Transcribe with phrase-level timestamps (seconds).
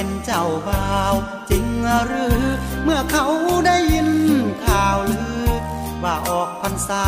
[0.00, 1.14] เป็นเจ้าบ่าว
[1.50, 1.66] จริง
[2.06, 2.40] หรือ
[2.84, 3.26] เมื่อเขา
[3.66, 4.10] ได้ยิน
[4.64, 5.48] ข่าวลือ
[6.02, 7.06] ว่าออกพรรษา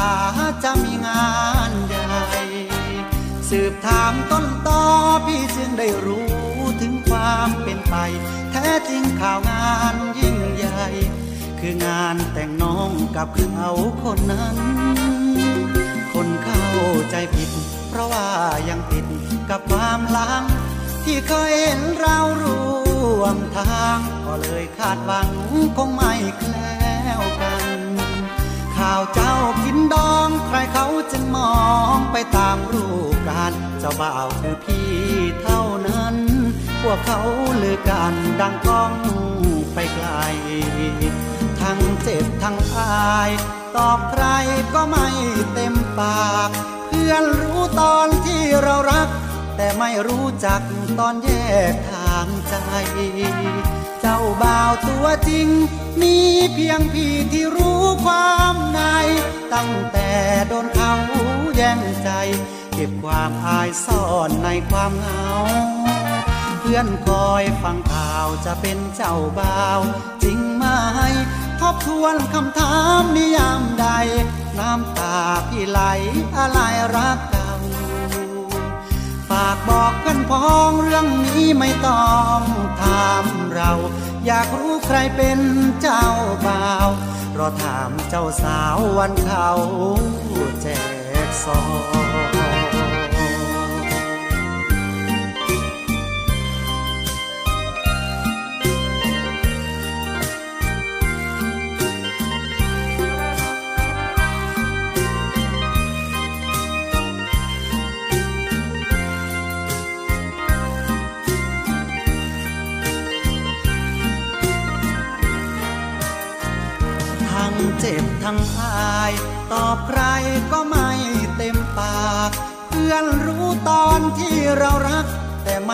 [0.64, 1.30] จะมีงา
[1.70, 2.22] นใหญ่
[3.48, 4.82] สืบถามต้นตอ
[5.26, 6.30] พี่จึงได้รู้
[6.80, 7.94] ถึงความเป็นไป
[8.50, 10.86] แท้จริงข่าวงานยิ่งใหญ่
[11.60, 13.70] คืองานแต่งน้องกับเขา
[14.02, 14.56] คนนั้น
[16.12, 16.66] คนเข้า
[17.10, 17.50] ใจผิด
[17.88, 18.26] เพราะว่า
[18.68, 19.06] ยังติด
[19.50, 20.44] กับความหลัง
[21.04, 22.60] ที่เคยเห็นเราร่
[23.20, 25.30] วมทาง ก็เลยคาดหวัง
[25.76, 27.80] คงไม่แคล้วกัน
[28.76, 29.34] ข่าวเจ้า
[29.64, 31.54] กินดองใครเขาจึงมอ
[31.96, 34.90] งไปตามรูปการเจ้าบ่าวคือพี่
[35.42, 36.16] เท่านั้น
[36.82, 37.20] พวกเขา
[37.62, 38.92] ลือกันดังก้อง
[39.74, 40.08] ไปไกล
[41.60, 43.30] ทั้งเจ็บทั้งอาย
[43.76, 44.24] ตอบใคร
[44.74, 45.08] ก็ไม่
[45.52, 46.50] เต็มปาก
[46.86, 49.08] เพื่อนรู้ตอนที่เรารัก
[49.56, 50.60] แต่ไม่รู้จัก
[50.98, 51.30] ตอนแย
[51.72, 52.54] กทางใจ
[54.00, 55.48] เจ้าบ่าวตัวจริง
[56.00, 56.16] มี
[56.54, 58.80] เพียงพี่ที่รู้ความใน
[59.54, 60.10] ตั้งแต่
[60.48, 60.92] โดนเขา
[61.56, 62.10] แย่งใจ
[62.74, 65.30] เก็บความอายซ่อนในความเหงา
[66.60, 69.80] เพื่อนคอยฟังข่าวจะเป็นเจ้าบ่าว
[70.22, 70.64] จริงไหม
[71.60, 73.86] ทบทวนคำถามนิยามใด
[74.58, 75.16] น้ำตา
[75.48, 75.80] พี่ไหล
[76.36, 76.58] อะไร
[76.96, 82.40] รักก่าฝากบอกเพื่อนพ้องเรื่องนี้ไม่ต้อง
[82.80, 83.24] ถาม
[83.54, 83.72] เรา
[84.26, 85.40] อยากรู้ใครเป็น
[85.82, 86.06] เจ้า
[86.46, 86.88] บ่าว
[87.38, 89.50] รอถามเจ้าสาววันเขา
[90.62, 90.66] แจ
[91.26, 91.60] กซอ
[92.08, 92.09] ง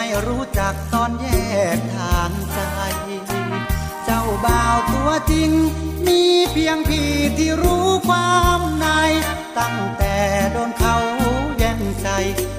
[0.08, 1.26] ไม่รู้จักตอนแย
[1.76, 2.58] กทางใจ
[4.04, 5.50] เจ้าบ่าวตัวจริง
[6.06, 6.20] มี
[6.52, 8.86] เพียงพี่ที่รู้ความใน
[9.58, 10.16] ตั้งแต่
[10.52, 10.96] โดนเขา
[11.58, 12.08] แย่งใจ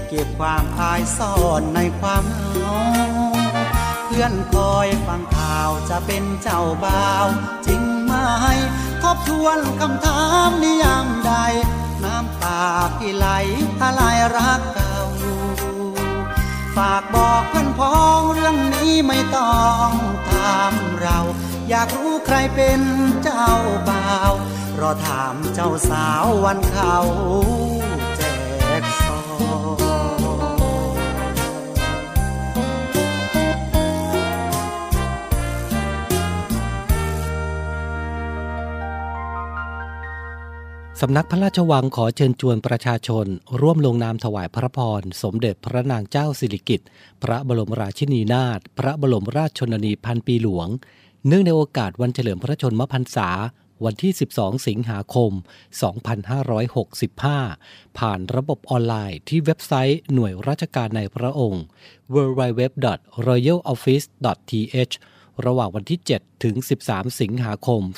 [0.10, 2.78] เก็บความอายซ่อนในความเหงา
[4.06, 7.28] เพื่อนคอยฟังข่าวจะเป็นเจ้าบ่าว
[7.66, 8.14] จริงไหม
[9.02, 11.32] ทบทวนคำถามนิยามใด
[12.04, 12.62] น้ำตา
[12.98, 13.28] พี่ไหล
[13.82, 14.02] อะไร
[14.38, 14.87] รักก่า
[16.78, 19.90] ฝากบอกเพื่อนพ้องเรื่องนี้ไม่ต้อง
[20.30, 21.20] ถามเรา
[21.70, 22.82] อยากรู้ใครเป็น
[23.24, 23.50] เจ้า
[23.90, 24.32] บ่าว
[24.80, 26.98] รอถามเจ้าสาววันเขา
[41.02, 43.26] สำนักพระราชวังขอเชิญชวนประชาชน
[43.62, 46.88] ร่วมลงนามถวายพระพร สมเด็จพระนางเจ้าสิริกิติ์
[47.24, 50.68] พระบรมราชินีนาถพระบรมราชชนนีพันปีหลวง
[51.28, 53.30] เนื่องในโอกาสวันเฉลิมพระชนมพรรษา
[53.86, 55.32] วันที่ 12 สิงหาคม
[57.00, 61.64] 2565 ผ่านระบบออนไลน์ที่เว็บไซต์หน่วยราชการในพระองค์
[62.14, 64.94] www.royaloffice.th
[65.46, 66.56] ระหว่างวันที่ 7 ถึง
[66.86, 67.92] 13 สิงหาคม 2565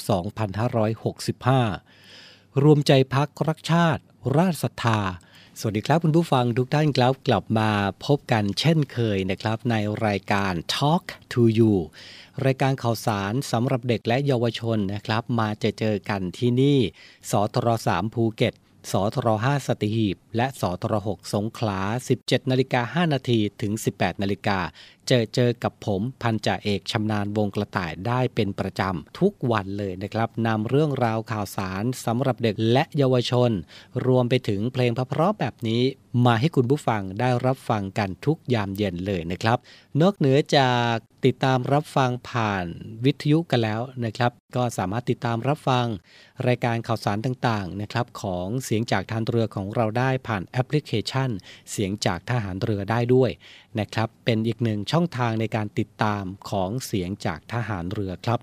[2.64, 4.02] รวมใจพักรักชาติ
[4.38, 5.00] ราชศรัทธา
[5.60, 7.72] สวัสดีครับคุณผู้ฟังทุกท่านครับกลับมา
[8.06, 9.76] พบกันเช่นเคยนะครับ ใน
[10.06, 11.74] รายการ Talk to You
[12.46, 16.80] รายการข่าวสารสำหรับเด็กและเยาวชนนะครับ มาจอเจอกันที่นี่
[17.32, 18.54] สทร3ภูเก็ต
[18.92, 21.80] สทร5สตีหีบ และสทร6สงขลา
[22.18, 24.60] 17 นาฬิกา 5 นาทีถึง 18 นาฬิกา
[25.12, 33.52] เจอเจอกับผมพันจ่าเอกชำนาญวงกระต่ายได้เป็นประจำทุกวันเลยนะครับนำเรื่องราวข่าวสารสำหรับเด็กและเยาวชน
[34.06, 35.82] รวมไปถึงเพลงเพราะๆแบบนี้
[36.26, 39.58] มาให้คุณผู้ฟังได้รับฟังกันทุกยามเย็นเลยนะครับ
[40.02, 40.96] นอกเหนือจาก
[41.26, 42.66] ติดตามรับฟังผ่าน
[43.06, 45.86] วิทยุกันแล้วนะครับ ก็สามารถติดตามรับฟัง
[46.48, 51.30] รายการข่าวสารต่างๆนะครับของเสียงจากทางเรือของเราได้ผ่านแอปพลิเคชัน
[51.72, 53.32] เสียงจากทหารเรือได้ด้วย
[53.80, 58.40] นะครับ เป็นอีกหนึ่งช่องทางในการติดตามของเสียงจากทหารเรือครับ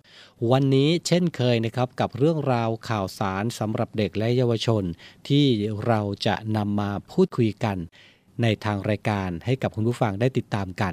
[0.50, 4.84] วันนี้เช่นเคยนะครับกับเรื่องราวข่าวสารสำหรับเด็กและเยาวชน
[5.28, 5.46] ที่
[5.86, 7.76] เราจะนำมาพูดคุยกัน
[8.42, 10.92] ในทางรายการให้กับคุณผู้ฟังได้ติดตามกัน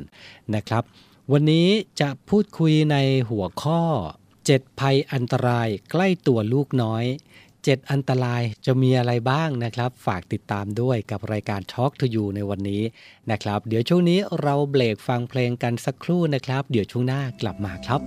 [0.55, 0.83] นะครับ
[1.31, 1.67] วันนี้
[2.01, 2.97] จะพูดคุยใน
[3.29, 3.81] หัวข้อ
[4.31, 7.05] 7 ภัยอันตรายใกล้ตัวลูกน้อย
[7.71, 12.83] 7 อันตรายจะมีอะไรบ้างนะครับ ฝากติดตามด้วยกับรายการ Talk to You ในวันนี้
[13.31, 18.01] นะครับ เดี๋ยวช่วงนี้เราเบรกฟังเพลงกันสักครู่นะครับ เดี๋ยวช่วงหน้ากลับมาครับ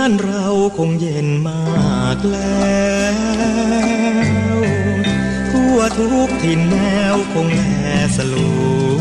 [0.00, 0.46] านเรา
[0.78, 2.98] คงเย็นมากแล้
[4.56, 4.58] ว
[5.50, 6.76] ทั่วทุกถิ่นแน
[7.14, 7.62] วคงแล
[8.16, 8.52] สลั
[8.86, 8.98] ว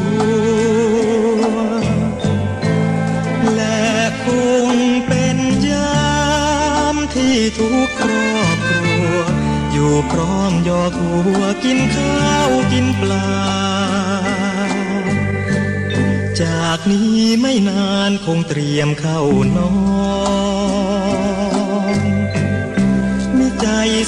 [3.55, 3.87] และ
[4.25, 4.27] ค
[4.65, 4.67] ง
[5.07, 5.37] เป็น
[5.69, 6.01] ยา
[6.93, 9.13] มที่ทุกครอบครัว
[9.71, 13.27] อยู่พร้อมยอหัวกินข้าวกินปลา
[16.41, 19.21] จากนี้ไม่นานคงเตรียมเข้า
[19.57, 19.71] นอ
[20.45, 20.46] น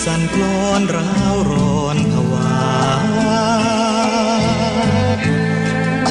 [0.05, 2.59] สั่นคลอนร้าวร้อนผวา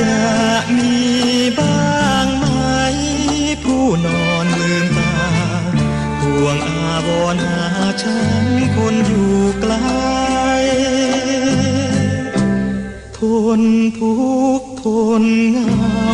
[0.01, 0.23] จะ
[0.77, 0.95] มี
[1.59, 2.47] บ้างไหม
[3.65, 5.17] ผู้นอนลืมตา
[6.23, 7.65] ห่วงอาวรณ์หา
[8.03, 8.47] ฉัน
[8.77, 9.75] คนอยู่ไกล
[13.19, 13.21] ท
[13.59, 13.63] น
[13.99, 14.15] ทุ
[14.61, 14.85] กท
[15.21, 16.09] นเหงา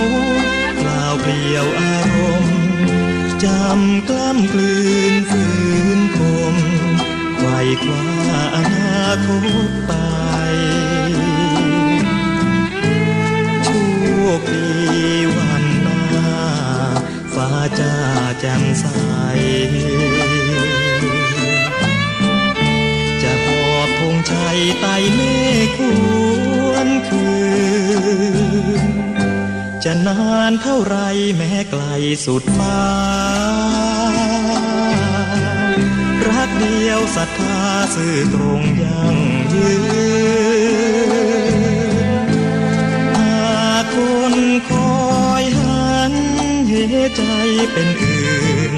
[0.81, 2.59] กล่าวเปลี่ยวอารมณ์
[3.45, 4.75] จำกล้ำกลื
[5.13, 5.54] นฝืน
[7.65, 9.29] ไขว่คว้าอนาค
[9.69, 9.93] ตไป
[13.65, 13.69] โช
[14.39, 14.69] คดี
[15.37, 15.65] วัน
[16.11, 16.43] หน้า
[17.35, 17.95] ฟ้าจ้า
[18.41, 18.87] แจ่มใส
[23.23, 25.21] จะหอบธงชัยไต่เม
[25.77, 25.79] ฆ
[26.71, 27.27] วนคื
[28.79, 28.83] น
[29.85, 30.97] จะนานเท่าไร
[31.37, 31.83] แม้ไกล
[32.25, 33.04] สุดฟ้า
[36.65, 37.61] ดียวศรัทธา
[37.95, 39.17] สื่อตรงยัง
[39.53, 39.73] ยื
[42.23, 42.29] น
[43.17, 43.97] หากค
[44.33, 44.35] น
[44.71, 45.05] คอ
[45.43, 46.13] ยหัน
[46.69, 46.73] เห
[47.17, 47.23] ใจ
[47.73, 48.75] เป็นอื่น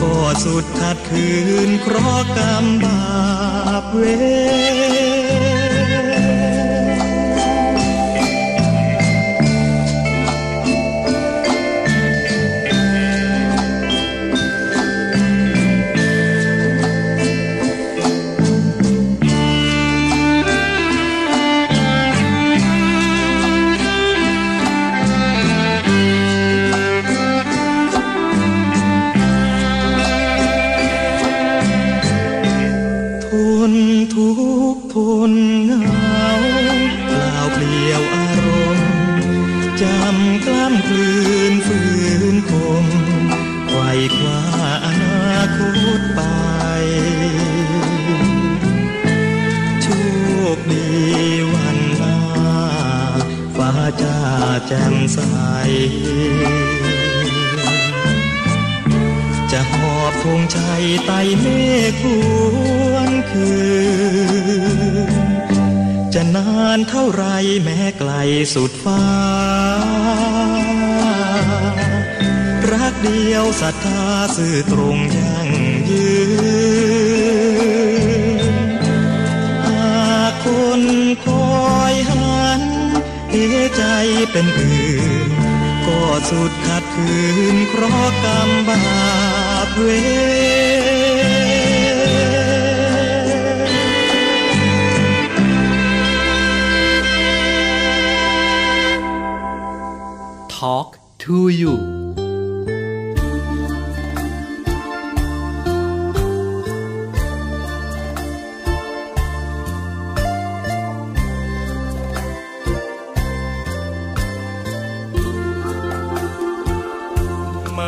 [0.00, 0.14] ก็
[0.44, 1.28] สุดขัดคื
[1.68, 3.02] นเคราะกรรมบา
[3.82, 4.02] ปเว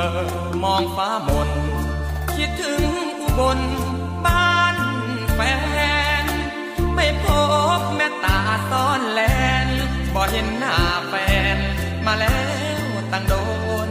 [0.07, 0.19] มอ
[0.65, 1.51] มองฟ้ามน
[2.35, 2.83] คิดถึง
[3.21, 3.59] อุบล
[4.27, 4.77] บ้าน
[5.35, 5.41] แฟ
[6.23, 6.25] น
[6.95, 7.25] ไม่พ
[7.79, 8.39] บแม่ตา
[8.71, 9.21] ซ้อนแล
[9.67, 9.69] น
[10.15, 10.77] บ่เห็นหน้า
[11.09, 11.15] แฟ
[11.57, 11.59] น
[12.07, 12.41] มาแล้
[12.83, 13.35] วตั้งโด
[13.87, 13.91] น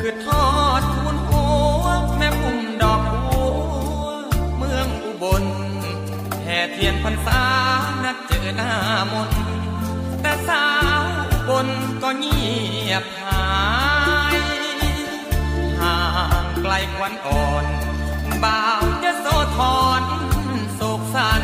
[0.00, 0.46] คือทอ
[0.80, 1.44] ดทูนหั
[1.82, 1.84] ว
[2.16, 3.44] แม่พุ่มดอกบั
[4.02, 4.08] ว
[4.56, 5.44] เมืองอุบล
[6.44, 7.42] แห่เทียนพรรษา
[8.04, 8.72] นัดเจอหน้า
[9.12, 9.30] มน
[10.20, 10.66] แต่สา
[11.00, 11.02] ว
[11.32, 11.68] อุบน
[12.02, 12.40] ก็เงี
[12.90, 17.66] ยบางไกลควันอ่อน
[18.44, 20.02] บ่าวจะโซทอน
[20.74, 21.42] โศกสัน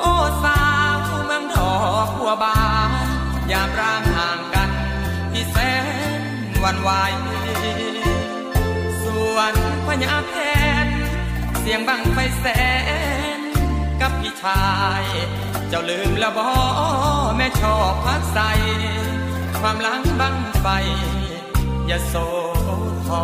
[0.00, 0.12] โอ้
[0.44, 0.62] สา
[0.94, 0.96] ว
[1.26, 2.90] เมืองดอกบัวบาน
[3.50, 4.70] ยาร่างห่างกัน
[5.32, 5.56] ที่แส
[6.20, 6.22] น
[6.64, 6.90] วันไหว
[9.02, 9.52] ส่วน
[9.86, 10.36] พญาแท
[10.84, 10.86] น
[11.60, 12.46] เสียงบังไฟแส
[13.38, 13.40] น
[14.00, 14.64] กับพี่ชา
[15.02, 15.04] ย
[15.68, 16.48] เจ้าลืมล้วบอ
[17.36, 18.38] แม่ชอบพักใส
[19.60, 20.66] ความลังบังไฟ
[21.86, 22.16] อย่าโซ
[23.06, 23.22] ทอ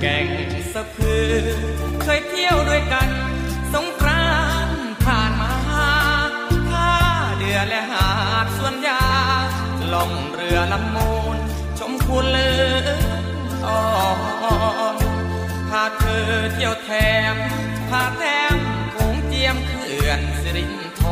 [0.00, 0.28] แก่ง
[0.72, 1.34] สะพือ
[2.02, 3.08] เคยเที่ยวด้วยกัน
[3.72, 4.30] สงกรา
[4.66, 4.68] น
[5.04, 5.54] ผ่านมา
[6.70, 6.90] ท่า
[7.38, 8.08] เดือและหา
[8.44, 9.02] ดสวนยา
[9.92, 11.36] ล่องเรือลำมูล
[11.78, 12.52] ชมคุณเลื
[12.84, 12.88] อ
[13.66, 13.82] อ่อ
[14.96, 14.98] น
[15.68, 16.90] พาเธอเที่ยวแถ
[17.34, 17.36] ม
[17.88, 18.22] พาแถ
[18.54, 18.56] ม
[18.94, 21.10] คงเจียมเขื่อนสิรินทร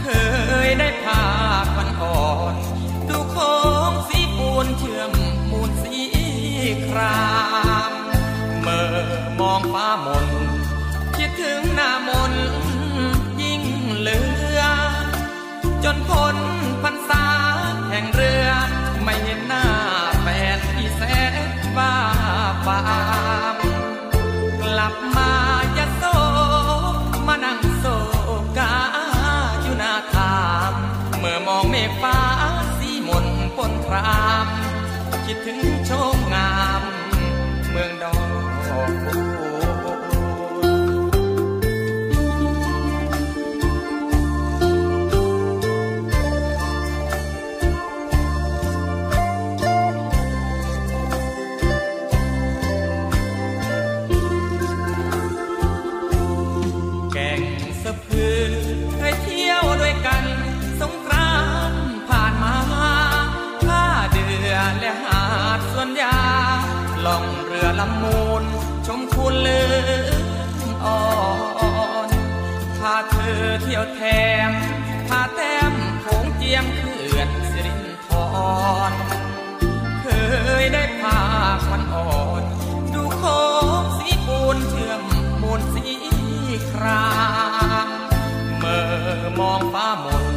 [0.00, 0.06] เค
[0.66, 1.22] ยได้พา
[1.74, 2.54] ควันอ่อน
[3.08, 3.52] ดูโค้
[3.90, 4.23] งสี
[4.56, 5.12] ปูนเชื่อม
[5.50, 6.00] มูลสี
[6.86, 7.22] ครา
[7.90, 7.92] ม
[8.60, 8.96] เมื่อ
[9.40, 10.28] มองฟ้ามน
[11.16, 12.32] คิดถึงหน้ามน
[13.42, 13.62] ยิ่ง
[13.96, 14.20] เหลื
[14.58, 14.60] อ
[15.84, 16.36] จนพ้น
[16.82, 17.26] พรรษา
[17.90, 18.48] แห่งเรือ
[19.04, 19.66] ไม่เห็นหน้า
[20.22, 21.34] แฟนที่แสน
[21.76, 21.94] บ้า
[22.66, 22.80] ฟา
[23.54, 23.56] ม
[24.62, 24.94] กลับ
[35.26, 36.50] คิดถึงโชมงา
[36.80, 36.82] ม
[37.70, 38.23] เมืองดอน
[67.84, 68.44] ลำมูล
[68.86, 70.10] ชมคุณเลือ
[70.84, 71.00] อ่อ
[72.08, 72.10] น
[72.78, 74.00] พาเธอเที่ยวแถ
[74.48, 74.50] ม
[75.08, 78.08] พาแต้มโขงเจียมเขื่อนสิรินท
[78.90, 78.92] ร
[80.02, 80.06] เค
[80.62, 81.18] ยได้พา
[81.66, 82.10] ควันอ่อ
[82.40, 82.42] น
[82.94, 83.40] ดูโค้
[83.80, 85.02] งสีปูนเชื่อม
[85.42, 85.86] มูลสี
[86.70, 87.06] ครา
[87.86, 87.88] ม
[88.58, 88.86] เมื่อ
[89.38, 90.33] มองฟ้ามน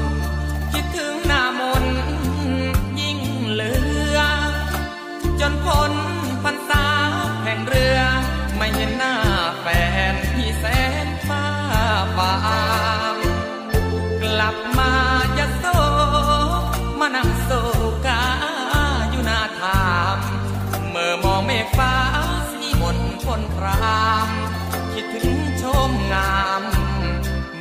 [26.36, 26.64] าม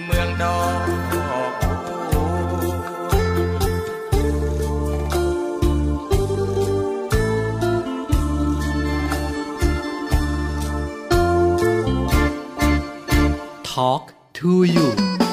[0.05, 2.47] เมืองดอกบัว
[13.65, 15.26] Talk to you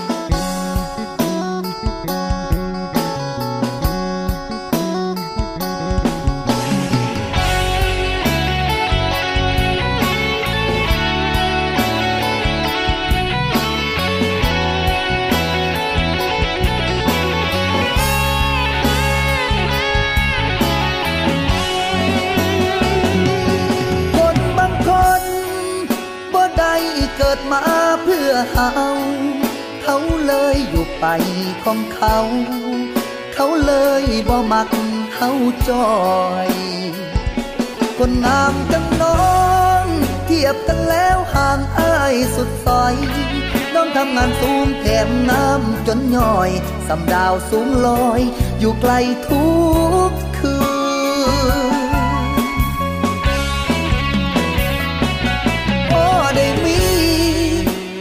[31.63, 32.17] ของเขา
[33.33, 34.69] เขาเลยบ่มัก
[35.13, 35.29] เขา
[35.69, 35.93] จอ
[36.47, 36.49] ย
[37.97, 39.21] คนงามจังน้อ
[39.83, 39.85] ง
[40.25, 42.95] เทียบกันแล้วห่างอายสุดซอย
[43.73, 46.51] น้องทำงานสูงแถมน้ำจนย่อย
[46.87, 48.21] สำดาวสูงลอย
[48.59, 48.93] อยู่ไกล
[49.27, 49.47] ทุ
[50.09, 50.55] กคื
[51.71, 51.75] น
[55.89, 56.05] พอ
[56.35, 56.81] ได้มี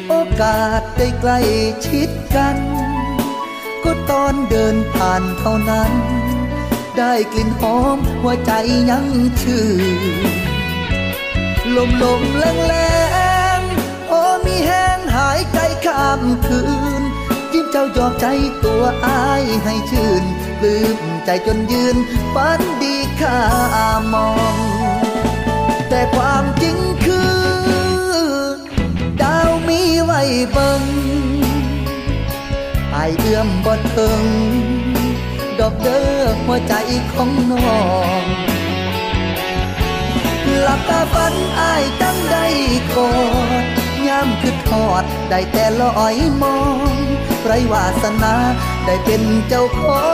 [0.08, 1.38] โอกาสได้ใกล้
[1.86, 2.56] ชิดกัน
[4.10, 5.92] ตอนเดินผ่านเท่านั้น
[6.98, 8.52] ได้กลิ่นหอมหัวใจ
[8.90, 9.06] ยัง
[9.42, 9.64] ชื่
[10.22, 10.24] น
[11.76, 12.74] ลมลมแรงแร
[13.58, 13.60] ง
[14.08, 16.60] พอมีแห้งหายใจข้ามคื
[17.00, 17.02] น
[17.52, 18.26] ยิ้มเจ้ายอมใจ
[18.64, 20.24] ตัวอายให้ชื่น
[20.58, 21.96] ปลื้มใจจนยืน
[22.34, 23.38] ฝันดีข้า
[24.12, 24.56] มอง
[25.88, 27.32] แต่ความจริงคือ
[29.22, 30.20] ดาวมีไว้
[30.52, 34.22] เบิงายเอื้อมบ่ถึง
[35.58, 36.74] ดอกเด้อหัวใจ
[37.12, 37.76] ของน้อ
[38.22, 38.24] ง
[40.60, 42.46] หลับตาฝันอายตั้งได้
[42.96, 43.12] กอ
[43.62, 43.64] ด
[44.06, 46.78] ยามคือทอดได้แต่ลอยมอง
[47.44, 48.34] ไรวาสนา
[48.86, 50.04] ได้เป็นเจ้าขอ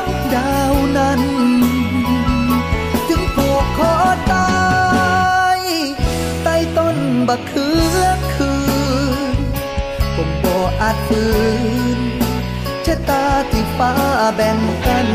[0.00, 0.02] ง
[0.34, 1.22] ดาวนั้น
[3.08, 3.94] ถึงผูกคอ
[4.32, 4.50] ตา
[5.58, 5.60] ย
[6.42, 6.96] ใต้ต้น
[7.28, 7.68] บักเขื
[8.02, 8.03] อ
[13.78, 13.92] ฟ้า
[14.36, 15.06] แบ่งกัน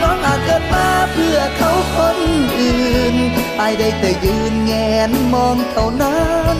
[0.00, 2.18] น้องอาจเกิดมาเพื่อเขาคน
[2.58, 3.16] อื่น
[3.60, 4.72] อได้แต่ยืนแง
[5.08, 6.22] นมองเท่านั้
[6.56, 6.58] น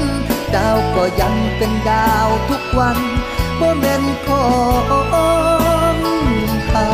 [0.54, 2.98] ดาวก็ยังเป็นดาวทุกวัน
[3.60, 4.46] บ่แม่นขอ
[5.94, 5.96] ง
[6.68, 6.88] เขา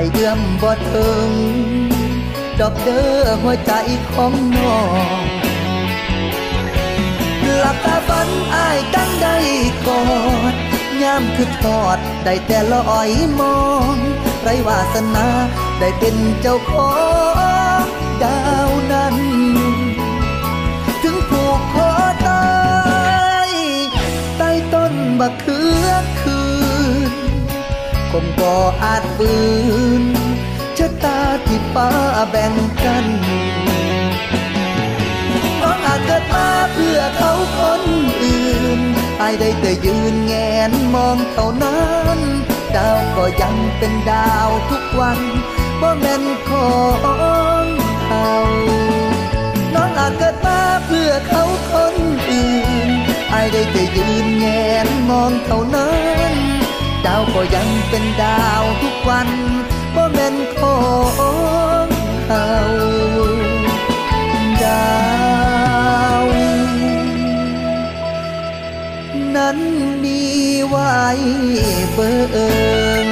[0.00, 1.30] ายเอื้อมบ่ถึง
[2.60, 3.72] ดอกเด้อหัวใจ
[4.12, 4.78] ของน้อ
[5.20, 5.24] ง
[7.58, 9.36] หลับตาฝันอายตั้งได้
[9.86, 10.02] กอ
[10.52, 10.54] ด
[11.02, 13.10] ยามคือทอดได้แต่ลอย
[13.40, 13.58] มอ
[13.92, 13.96] ง
[14.42, 15.26] ไรวาสนา
[15.78, 16.90] ได้เป็นเจ้าขอ
[17.80, 17.84] ง
[18.22, 19.16] ดาวนั้น
[21.02, 21.90] ถึงผูกคอ
[22.26, 22.46] ตา
[23.48, 23.50] ย
[24.38, 25.59] ใต้ต้นบักเขือ
[28.10, 29.32] คงก็อาจฝื
[30.02, 30.04] น
[30.78, 31.88] ชะตาที่ฟ้า
[32.30, 33.04] แบ่งกัน
[35.60, 37.82] น้องอาจเกิดมาเพื่อเขาคน
[38.22, 38.80] อื่น
[39.20, 40.34] อายได้แต่ยืนแง
[40.70, 41.82] นมองเท่านั้
[42.16, 42.18] น
[42.76, 45.18] ดาวก็ยังเป็นดาวทุกวัน
[45.80, 46.70] บ่แม่นขอ
[47.62, 47.64] ง
[48.04, 48.30] เขา
[49.74, 51.94] น้องอาจเกิดมาเพื่อเขาคน
[52.30, 52.54] อื่
[52.88, 52.90] น
[53.32, 54.46] อายได้แต่ยืนแง
[54.86, 56.09] นมองเท่านั้น
[57.06, 59.28] ดาวก็ยังเป็นดาวทุกวัน
[59.94, 60.78] บ่แม่นขอ
[61.84, 61.86] ง
[62.24, 62.50] เขา
[64.64, 64.94] ดา
[66.22, 66.24] ว
[69.36, 69.58] นั้น
[70.04, 70.20] มี
[70.66, 70.94] ไว้
[71.94, 72.14] เบิ่
[73.06, 73.09] ง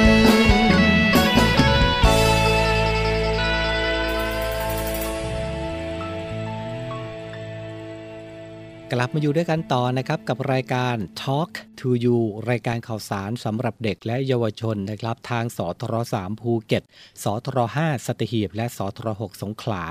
[8.99, 16.83] ลับมาอยู่ด้วยกันต่อนะครับกับรายการ Talk to You รายการข่าวสารสำหรับเด็กและเยาวชนนะครับ ทางสทร3ภูเก็ต
[17.23, 19.83] สทร5สัตหีบและสทร6สงขลา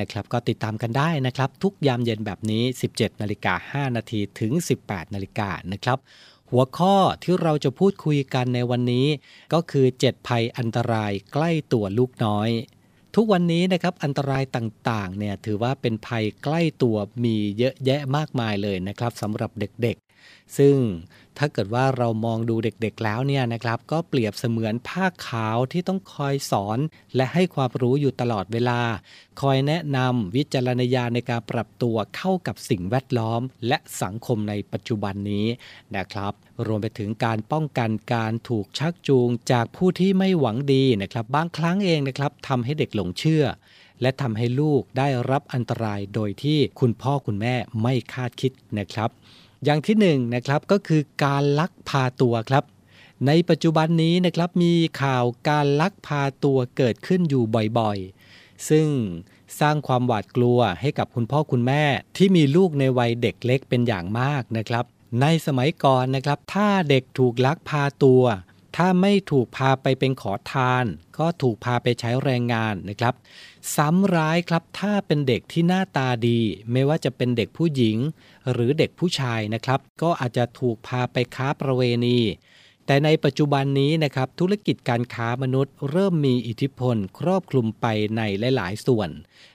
[0.00, 2.64] นะครับก็ติดตามกันได้นะครับ ทุกยามเย็นแบบนี้
[2.94, 4.52] 17นาฬิกา5นาทีถึง
[4.84, 5.98] 18นาฬิกานะครับ
[6.50, 9.06] หัวข้อที่เราจะพูดคุยกันในวันนี้
[9.52, 12.50] ก็คือ 7 ภัยอันตรายใกล้ตัวลูกน้อย
[13.14, 20.76] ทุกวันนี้นะครับอันตรายต่างๆเนี่ยถือว่าเป็นภัยใกล้ตัวมีเยอะแยะมากมายเลยนะครับสำหรับเด็กๆ ซึ่ง
[21.38, 26.78] ถ้าเกิดว่าเรามองดูเด็กๆแล้วเนี่ยนะครับ ก็เปรียบเสมือนผ้าขาวที่ต้องคอยสอน
[27.16, 28.80] และให้ความรู้อยู่ตลอดเวลา
[29.40, 35.46] คอยแนะนำวิจารณญาณในการปรับตัวเข้ากับสิ่งแวดล้อม และสังคมในปัจจุบันนี้
[35.96, 36.32] นะครับ
[36.66, 43.44] รวมไปถึงการป้องกันการถูกชักจูงจากผู้ที่ไม่หวังดีนะครับบางครั้งเองนะครับทำให้เด็กหลงเชื่อ
[44.02, 49.10] และทำให้ลูกได้รับอันตรายโดยที่คุณพ่อคุณแม่ไม่คาดคิดนะครับ
[49.64, 52.64] อย่างที่หนึ่งนะครับก็คือการลักพาตัวครับ
[53.26, 57.44] ในปัจจุบันนี้นะครับมีข่าวการลักพาตัวเกิดขึ้นอยู่
[57.78, 58.86] บ่อยๆ ซึ่ง
[59.60, 61.84] สร้างความหวาดกลัวให้กับคุณพ่อคุณแม่
[62.16, 64.84] ที่มีลูกในวัยเด็กเล็กเป็นอย่างมากนะครับ
[65.20, 68.22] ในสมัยก่อนนะครับ ถ้าเด็กถูกลักพาตัว
[68.76, 70.84] ถ้าไม่ถูกพาไปเป็นขอทาน
[71.18, 73.14] ก็ถูกพาไปใช้แรงงานนะครับ
[73.76, 76.40] ซ้ำร้ายครับถ้าเป็นเด็กที่หน้าตาดี
[76.72, 77.96] ไม่ว่าจะเป็นเด็กผู้หญิง
[78.52, 82.18] หรือเด็กผู้ชายนะครับ ก็อาจจะถูกพาไปค้าประเวณี
[82.86, 88.22] แต่ในปัจจุบันนี้นะครับธุรกิจการค้ามนุษย์ เริ่มมีอิทธิพลครอบคลุมไปใน
[88.56, 89.10] หลาย ๆ ส่วน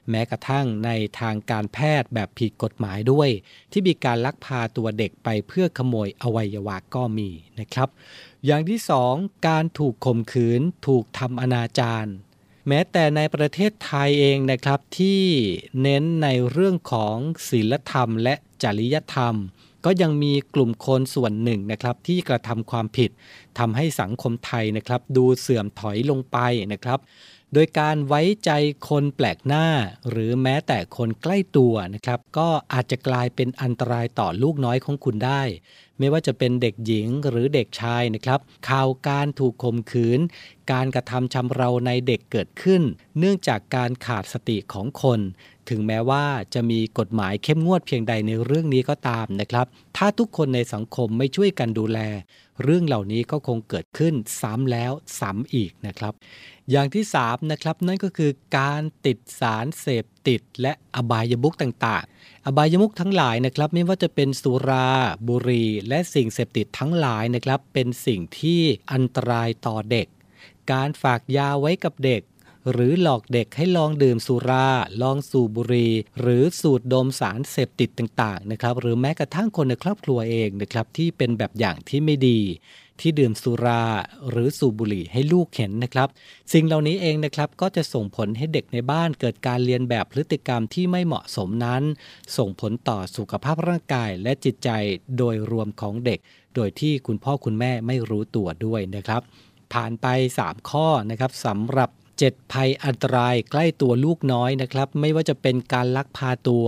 [0.10, 0.89] แม้กระทั่งใน
[1.20, 3.30] ทางการแพทย์แบบผิดกฎหมายด้วย
[3.72, 7.89] ที่มีการลักพาตัวเด็กไปเพื่อขโมยอวัยวะก็มีนะครับ
[8.46, 9.13] อย่างที่สอง
[9.48, 12.10] การถูกข่มขืนถูกทำอนาจาร
[12.68, 15.22] แม้แต่ในประเทศไทยเองนะครับที่
[15.82, 17.18] เน้นในเรื่องของ
[17.50, 19.36] ศีลธรรมและจริยธรรม
[19.86, 23.10] ก็ยังมีกลุ่มคนส่วนหนึ่งนะครับที่กระทำความผิด
[23.60, 26.38] ทำให้สังคมไทยนะครับดูเสื่อมถอยลงไป
[26.74, 27.00] นะครับ
[27.54, 28.52] โดยการไว้ใจ
[28.89, 29.65] คนแปลกหน้า
[30.10, 35.42] หรือแม้แต่คนใกล้ตัวนะครับก็อาจจะกลายเป็นอันตรายต่อลูกน้อยของคุณได้
[36.00, 38.39] ไม่ว่าจะเป็นเด็กหญิงหรือเด็กชายนะครับ
[38.70, 40.20] ข่าวการถูกข่มขืน
[40.72, 42.82] การกระทำชำเราในเด็กเกิดขึ้น
[43.20, 45.20] เนื่องจากการขาดสติของคน
[45.70, 49.66] ถึงแม้ว่าจะมีกฎหมายเข้มงวดเพียงใดในเรื่องนี้ก็ตามนะครับ
[49.98, 52.00] ถ้าทุกคนในสังคมไม่ช่วยกันดูแล
[52.64, 56.14] เรื่องเหล่านี้ก็คงเกิดขึ้นซ้ำแล้วซ้ำอีกนะครับ
[56.72, 64.90] อย่างที่3นะครับนั่นก็คือการติดสารเสพติดและอบายมุกต่างๆ อบายมุกทั้งหลายนะครับไม่ว่าจะเป็นสุรา
[65.28, 70.08] บุหรี่และสิ่งเสพติดทั้งหลายนะครับเป็นสิ่งที่อันตรายต่อเด็ก
[70.72, 72.22] การฝากยาไว้กับเด็ก
[72.72, 74.68] หรือหลอกเด็กให้ลองดื่มสุรา
[75.02, 82.40] ลองสูบบุหรี่หรือสูดดมสารเสพติดต่างๆนะครับ หรือแม้กระทั่งคนในครอบครัวเองนะครับที่เป็นแบบอย่างที่ไม่ดี
[83.00, 83.84] ที่ดื่มสุรา
[84.30, 86.08] หรือสูบบุหรี่ให้ลูกเห็นนะครับ
[86.54, 91.84] สิ่งเหล่านี้เองนะครับก็จะส่งผลให้เด็กในบ้านเกิดการเรียนแบบพฤติกรรมที่ไม่เหมาะสมนั้น
[92.38, 94.70] ส่งผลต่อสุขภาพร่างกายและจิตใจ
[95.18, 96.20] โดยรวมของเด็ก
[96.56, 99.22] โดยที่คุณพ่อคุณแม่ไม่รู้ตัวด้วยนะครับ
[99.74, 100.08] ผ่านไป
[100.42, 101.90] 3 ข้อนะครับสำหรับ
[102.22, 106.66] 7 ภัยอันตรายใกล้ตัวลูกน้อยนะครับ ไม่ว่าจะเป็นการลักพาตัว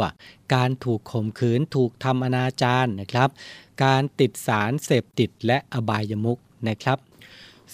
[0.56, 3.30] การถูกข่มขืนถูกทำอนาจารนะครับ
[3.84, 6.38] การติดสารเสพติดและอบายมุก
[6.70, 6.98] นะครับ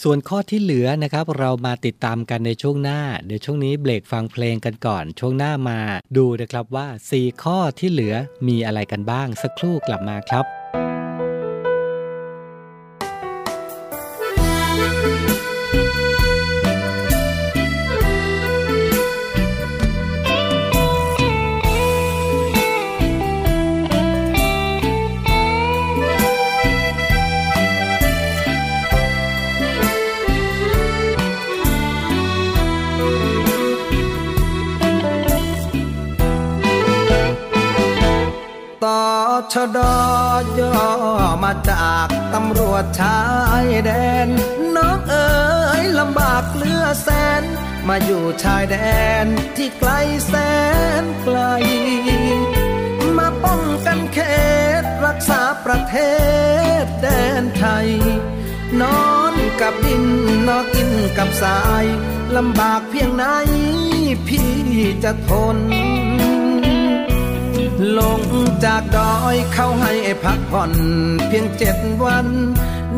[0.02, 5.80] ส่วนข้อที่เหลือนะครับ เรามาติดตามกันในช่วงหน้า เดี๋ยวช่วงนี้เบรกฟังเพลงกันก่อน ช่วงหน้ามา
[6.18, 8.16] ดูนะครับว่า 4 ข้อที่เหลือ
[8.48, 10.57] มีอะไรกันบ้างสักครู่กลับมาครับ
[39.58, 39.82] ชด
[40.60, 40.80] ย่อ
[41.44, 43.22] มาจากตำรวจชา
[43.64, 43.92] ยแด
[44.26, 44.28] น
[44.76, 45.30] น้องเอ๋
[45.82, 47.10] ยลำบากเลือแส
[47.42, 47.44] น
[47.88, 48.78] มาอยู่ชายแด
[49.24, 49.26] น
[49.58, 49.92] ที่ไกล
[50.28, 50.34] แส
[51.02, 51.40] นไกล
[53.18, 54.20] มาป้องกันเข
[54.82, 55.96] ตรักษาประเท
[56.84, 57.08] ศแด
[57.42, 57.90] นไทย
[58.82, 60.06] นอนกับดิน
[60.48, 61.86] นอนกินกับสาย
[62.38, 63.26] ลำบากเพียงไหน
[64.28, 64.52] พี่
[65.04, 65.58] จะทน
[67.98, 68.22] ลง
[68.66, 70.72] จากดอยเข้าให้พักผ่อน
[71.28, 72.28] เพียงเจ็ดวัน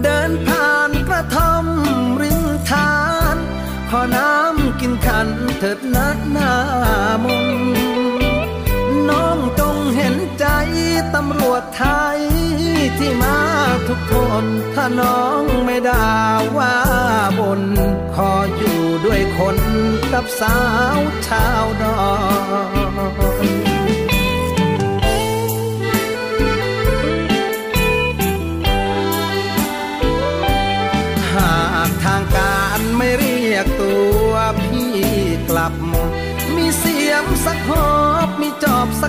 [0.02, 1.66] เดินผ่านกระท่อม
[2.22, 2.94] ริมทา
[3.36, 3.38] น
[3.90, 5.28] พอน้ำกินขัน
[5.60, 6.54] เถิดนัดหน้า
[7.24, 7.48] มน
[9.10, 10.46] น้องจงเห็นใจ
[11.16, 12.20] ตำรวจไทย
[12.98, 13.38] ที่มา
[13.88, 14.14] ทุกค
[14.44, 16.10] น ถ้าน้องไม่ด่า
[16.58, 16.76] ว่า
[17.40, 17.62] บน
[18.16, 19.58] ขออยู่ด้วยคน
[20.14, 20.58] กับสา
[20.98, 22.02] วชาวดอ
[23.19, 23.19] ย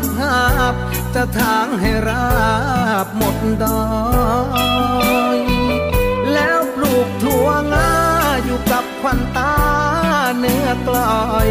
[0.00, 0.40] จอบสักหา
[0.72, 0.74] บ
[1.14, 2.28] จะทางให้รา
[3.04, 3.82] บหมดดอ
[5.36, 5.40] ย
[6.32, 7.92] แล้วปลูกถั่วงา
[8.44, 9.54] อยู่กับควันตา
[10.38, 10.96] เนื้อกล
[11.32, 11.48] อย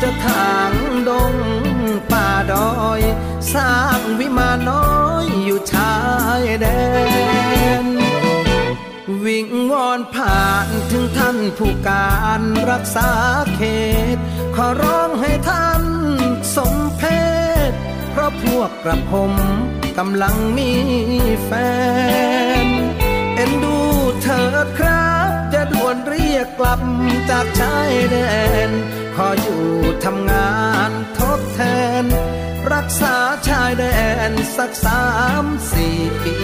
[0.00, 0.72] จะทาง
[1.08, 1.34] ดง
[2.10, 3.00] ป่าดอย
[3.54, 4.88] สร้างวิมานน้อ
[5.24, 5.94] ยอยู่ชา
[6.40, 6.66] ยแด
[7.84, 7.86] น
[9.24, 13.10] วิ่งวอนผ่านถึงท่านผู้การรักษา
[13.54, 13.60] เข
[14.16, 14.18] ต
[14.56, 15.82] ขอร้องให้ท่าน
[16.56, 17.27] สมเพศ
[18.48, 19.32] พวกกระผม
[19.98, 20.72] กำลังมี
[21.44, 21.52] แฟ
[22.64, 22.66] น
[23.36, 23.78] เอ็นดู
[24.22, 26.80] เธอครับ จะด่วนเรียกกลับ
[27.30, 28.16] จากชายแด
[28.68, 28.70] น
[29.16, 29.64] ขออยู่
[30.04, 30.52] ทำงา
[30.88, 31.60] นทดแท
[32.02, 32.04] น
[32.72, 33.16] รักษา
[33.48, 33.84] ชายแด
[34.30, 35.04] นสักสา
[35.42, 36.36] มสี่ปี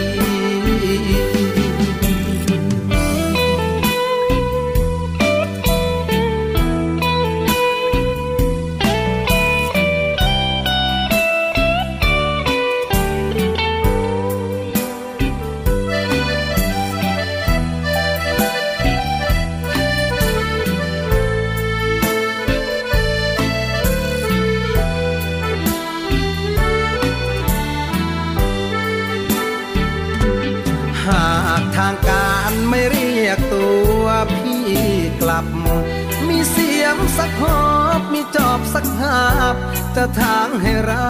[38.36, 39.20] จอบสักหา
[39.54, 39.56] บ
[39.96, 41.08] จะทางให้รา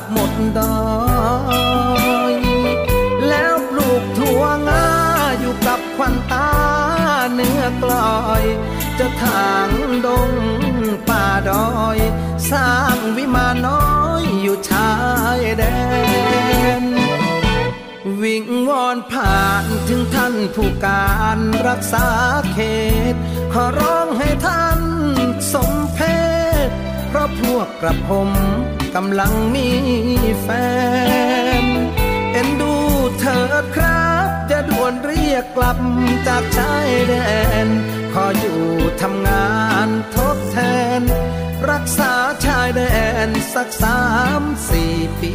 [0.00, 0.82] บหมดดอ
[2.32, 2.34] ย
[3.28, 4.88] แล้วปลูกถั่วงา
[5.40, 6.50] อยู่กับควันตา
[7.34, 8.44] เนื้อกลอย
[8.98, 9.68] จะทาง
[10.06, 10.30] ดง
[11.08, 11.98] ป่าดอย
[12.50, 13.86] สร้างวิมานน้อ
[14.20, 14.92] ยอยู่ชา
[15.38, 15.64] ยแด
[16.82, 16.84] น
[18.22, 22.06] วิงวอนผ่านถึงท่านผู้การรักษา
[22.52, 22.58] เข
[23.12, 23.14] ต
[23.52, 24.80] ขอร้องให้ท่าน
[25.52, 26.17] สมเพศ
[27.08, 28.30] เพราะพวกกระผม
[28.94, 29.68] กำลังมี
[30.42, 30.48] แฟ
[31.62, 31.64] น
[32.32, 32.74] เอ็นดู
[33.20, 35.78] เธอครับ จะด่วนเรียกกลับ
[36.26, 37.14] จากชายแด
[37.66, 37.68] น
[38.12, 38.62] ขออยู่
[39.00, 39.48] ทำงา
[39.86, 40.58] นทดแท
[41.00, 41.02] น
[41.70, 42.12] รักษา
[42.44, 42.82] ชายแด
[43.26, 44.00] นสักสา
[44.40, 45.34] มสี่ปี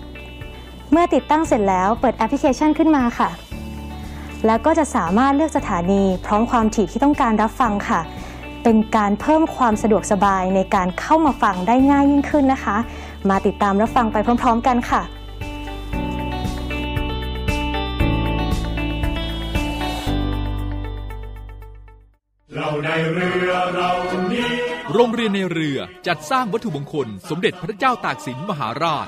[0.91, 3.29] เมื่อติดตั้งเสร็จแล้วเปิดแอปพลิเคชันขึ้นมาค่ะ
[4.45, 8.01] แล้วก็จะสามารถเลือกสถานีพร้อมความถี่ที่ต้องการรับฟังค่ะ
[8.63, 12.77] เป็นการเพิ่มความสะดวกสบายในการเข้ามาฟังได้ง่ายยิ่งขึ้นนะคะ
[13.29, 15.01] มาติดตามรับฟังไปพร้อม ๆ กันค่ะ
[22.55, 23.89] เราในเรือเรา
[24.33, 24.51] นี้
[24.93, 25.77] โรงเรียนในเรือ
[26.07, 29.07] จัดสร้างวัตถุมงคล สมเด็จพระเจ้าตากสินมหาราช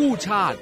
[0.00, 0.58] กู้ชาติ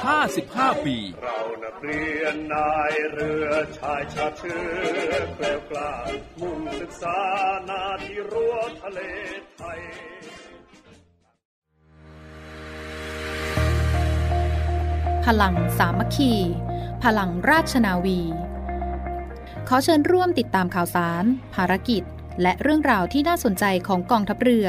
[0.00, 5.92] 255 ปี เรานักเรียนนายเรือชายชาติเชื้อแกล้วกล้า
[6.40, 7.18] มุ่งศึกษา
[7.68, 9.00] นาที่รั้วทะเล
[9.56, 9.80] ไทย
[15.24, 16.32] พลังสามัคคี
[17.02, 18.20] พลังราชนาวี
[19.68, 22.02] ขอเชิญร่วมติดตามข่าวสาร ภารกิจ
[22.42, 24.68] และเรื่องราวที่น่าสนใจของกองทัพเรือ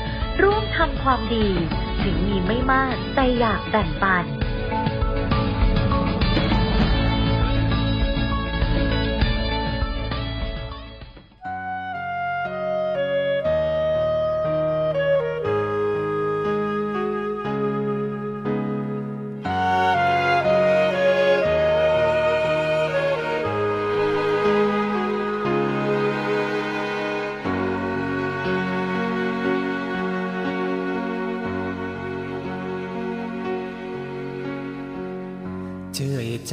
[0.43, 1.47] ร่วมทำความดี
[2.03, 4.25] ถึงมีไม่มากแต่อยากแบ่งปัน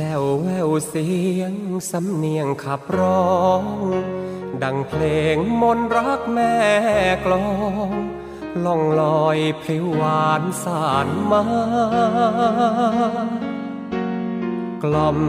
[0.00, 1.54] แจ้วแววเสียง
[1.90, 3.62] สำเนียงขับร้อง
[4.62, 5.02] ดังเพล
[5.34, 6.54] งมนต์รักแม่
[7.24, 7.48] กลอ
[7.88, 7.90] ง
[8.64, 11.44] ล่องลอยพลิวหวานสานมา
[14.82, 15.20] กล่อม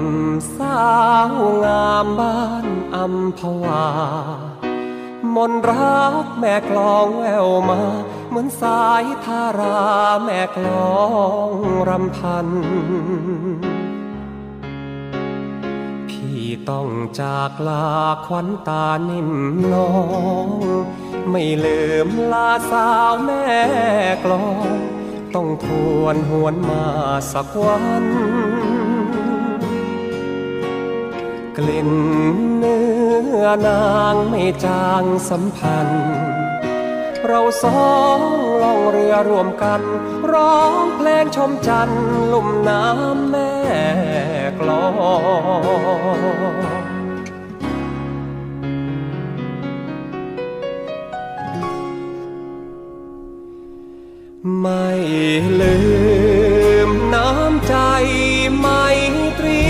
[0.55, 0.79] สา
[1.33, 3.85] วงามบ้านอัมพวา
[5.35, 7.81] มนต์รักแม่กลองแววมา
[8.29, 9.79] เหมือนสายทารา
[10.23, 10.97] แม่กลอ
[11.49, 11.51] ง
[11.89, 12.47] รำพัน
[16.69, 16.89] ต้อง
[17.21, 17.85] จากลา
[18.25, 19.31] ควันตานิ่ม
[19.73, 19.91] น้อ
[20.45, 20.47] ง
[21.29, 23.43] ไม่ลืมลาสาวแม่
[24.23, 24.67] กลอง
[25.35, 25.67] ต้องท
[26.01, 26.85] วนหวนมา
[27.33, 28.05] สักวัน
[31.57, 31.91] กลิ่น
[32.57, 32.87] เนื้
[33.41, 36.09] อนางไม่จางสัมพันธ์
[37.25, 38.19] เราสอง
[38.61, 39.81] ล่องเรือรวมกัน
[40.31, 43.48] ร้องเพลงชมจันทร์ลุ่มน้ำแม่
[44.59, 44.87] กลอ
[45.79, 46.51] ง
[54.61, 54.87] ไม่
[55.61, 55.77] ลื
[56.87, 57.75] มน้ำใจ
[58.57, 58.67] ไม
[59.39, 59.63] ตรี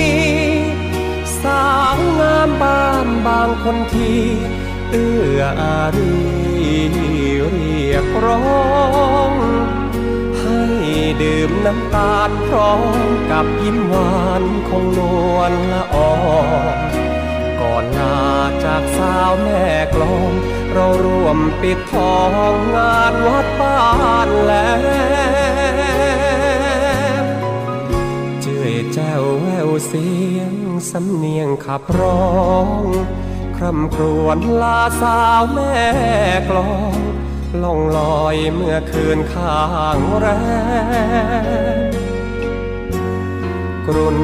[1.41, 4.21] สาวงามบ้านบางคนที่
[4.89, 6.19] เอื้ออารี
[8.05, 8.43] กร้อ
[9.29, 9.68] ง
[11.21, 14.99] ดื่มน้ำตาลพร้อมกับยิ้มหวานของน
[15.33, 16.13] วลละออ
[16.73, 16.77] ง
[17.61, 18.19] ก่อนลา
[18.63, 19.63] จากสาวแม่
[19.93, 20.31] กลอง
[20.71, 22.17] เราร่วมปิดทอ
[22.51, 23.81] งงานวัดบ้า
[24.27, 24.79] นแล้ว
[28.41, 30.53] เจื่อยแจ้วแววเสียง
[30.91, 32.23] สำเนียงขับร้อ
[32.81, 32.85] ง
[33.55, 35.75] คร่ำครวญลาสาวแม่
[36.49, 36.93] กลอง
[37.63, 39.63] ล่องลอยเมื่อคืนข้า
[39.97, 40.27] งแร
[41.91, 41.93] ม
[43.87, 44.19] กรุ่น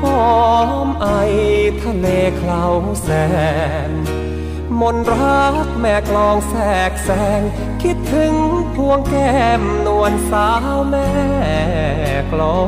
[0.00, 0.32] หอ
[0.86, 1.06] มไอ
[1.82, 2.06] ทะเล
[2.38, 2.64] เคล้า
[3.02, 3.08] แส
[3.88, 3.92] น
[4.80, 6.54] มนรักแม่กลองแส
[6.90, 7.40] กแสง
[7.82, 8.34] คิดถึง
[8.76, 11.10] พวงแก้มนวลสาวแม่
[12.32, 12.58] กลอ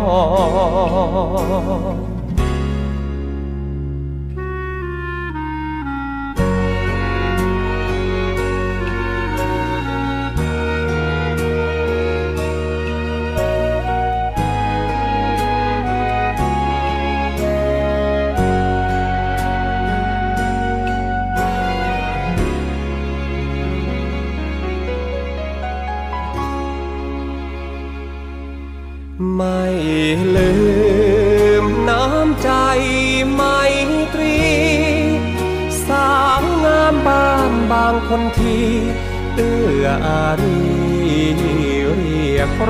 [1.92, 2.13] ง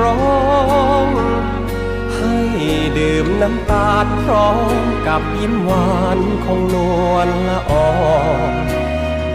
[0.01, 0.19] ร้อ
[1.05, 1.07] ง
[2.15, 2.35] ให้
[2.97, 4.49] ดื่มน้ำตาลพร้อ
[4.81, 6.75] มกับยิ้มหวานของน
[7.09, 7.91] วลละออ
[8.49, 8.51] ง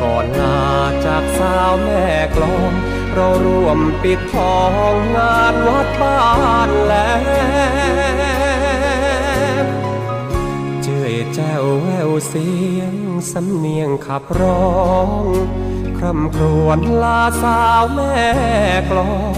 [0.03, 0.65] ก่อนลา
[1.07, 2.05] จากสาวแม่
[2.37, 2.73] กลอง
[3.15, 4.59] เราร่วมปิดทอ
[4.93, 6.21] งงานวัดบ้า
[6.69, 7.21] นแล้ว
[10.83, 12.95] เจื่อยแจ้วแววเสียง
[13.33, 14.71] สำเนียงขับร้อ
[15.25, 15.27] ง
[15.99, 18.15] คร่ำครวญลาสาวแม่
[18.91, 19.37] กลอง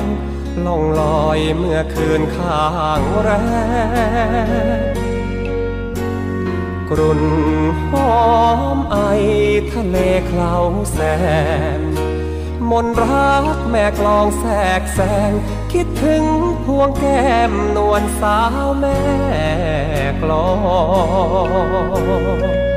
[0.67, 2.67] ล่องลอยเมื่อคืนข้า
[2.99, 3.29] งแร
[4.81, 5.03] ม
[6.91, 7.23] กรุ่น
[7.91, 8.23] หอ
[8.77, 8.97] มไอ
[9.73, 9.97] ทะเล
[10.27, 10.57] เคล้า
[10.93, 10.99] แส
[11.81, 11.83] น
[12.71, 14.45] มนรักแม่กลองแส
[14.81, 15.01] กแส
[15.31, 15.33] ง
[15.73, 16.25] คิดถึง
[16.65, 19.01] พวงแก้มนวลสาวแม่
[20.23, 20.49] กลอ
[22.67, 22.72] ง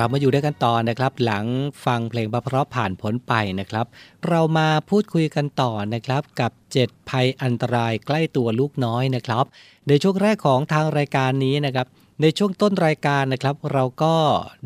[0.00, 1.44] ลับมาอยู่ด้วยกันต่อนะครับ หลัง
[1.84, 3.86] ฟังเพลงเพราะผ่านผลไปนะครับ
[4.28, 9.44] เรามาพูดคุยกันต่อนะครับกับ 7 ภัยอันตรายใกล้ตัวลูกน้อยนะครับ
[9.88, 11.86] ในช่วงแรกของทางรายการนี้นะครับ
[12.22, 14.16] ในช่วงต้นรายการนะครับ เราก็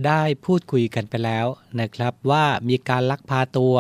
[0.07, 1.47] ได้พูดคุยกันไปแล้ว
[1.80, 3.76] นะครับ ว่ามีการลักพาตัว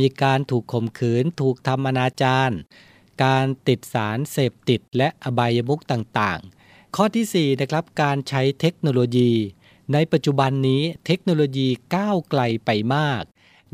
[0.00, 2.54] มีการถูกข่มขืน ถูกทำอนาจาร
[3.24, 9.32] การติดสารเสพติดและอบายมุขต่างๆ ข้อที่4นะครับการใช้เทคโนโลยี
[9.92, 13.22] ในปัจจุบันนี้เทคโนโลยีก้าวไกลไปมาก